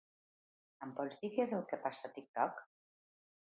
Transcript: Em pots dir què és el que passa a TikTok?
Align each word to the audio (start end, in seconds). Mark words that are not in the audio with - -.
Em 0.85 0.93
pots 1.01 1.19
dir 1.25 1.31
què 1.35 1.45
és 1.45 1.53
el 1.59 1.63
que 1.73 1.81
passa 1.85 2.11
a 2.11 2.13
TikTok? 2.19 2.67